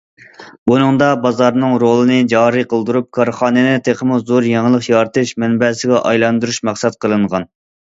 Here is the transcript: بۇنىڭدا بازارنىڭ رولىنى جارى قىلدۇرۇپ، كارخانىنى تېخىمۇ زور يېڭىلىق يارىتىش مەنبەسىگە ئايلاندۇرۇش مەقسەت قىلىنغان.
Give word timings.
بۇنىڭدا 0.69 1.09
بازارنىڭ 1.25 1.75
رولىنى 1.83 2.17
جارى 2.33 2.63
قىلدۇرۇپ، 2.71 3.11
كارخانىنى 3.19 3.77
تېخىمۇ 3.89 4.19
زور 4.33 4.49
يېڭىلىق 4.55 4.89
يارىتىش 4.95 5.37
مەنبەسىگە 5.45 6.03
ئايلاندۇرۇش 6.11 6.61
مەقسەت 6.71 7.01
قىلىنغان. 7.07 7.51